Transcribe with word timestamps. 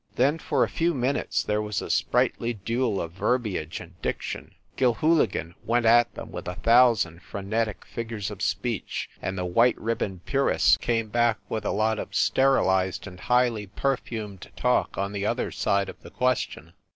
Then 0.15 0.39
for 0.39 0.63
a 0.63 0.67
few 0.67 0.95
minutes, 0.95 1.43
there 1.43 1.61
was 1.61 1.79
a 1.79 1.91
sprightly 1.91 2.55
duel 2.55 2.99
of 2.99 3.11
verbiage 3.11 3.79
and 3.79 4.01
diction. 4.01 4.55
Gilhooligan 4.75 5.53
went 5.63 5.85
at 5.85 6.11
them 6.15 6.31
with 6.31 6.47
a 6.47 6.55
thousand 6.55 7.21
franetic 7.21 7.85
figures 7.85 8.31
of 8.31 8.41
speech, 8.41 9.11
and 9.21 9.37
the 9.37 9.45
white 9.45 9.79
ribbon 9.79 10.21
purists 10.25 10.75
came 10.77 11.09
back 11.09 11.37
with 11.49 11.65
a 11.65 11.69
lot 11.71 11.99
196 11.99 12.29
FIND 12.29 12.35
THE 12.35 12.49
WOMAN 12.49 12.57
of 12.57 12.61
sterilized 12.95 13.05
and 13.05 13.19
highly 13.19 13.67
perfumed 13.67 14.51
talk 14.55 14.97
on 14.97 15.11
the 15.11 15.27
other 15.27 15.51
side 15.51 15.87
of 15.87 16.01
the 16.01 16.09
question. 16.09 16.73